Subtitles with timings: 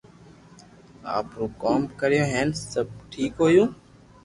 [1.17, 3.63] آپرو ڪوم ڪريو ھين سب ٺيڪ ھويو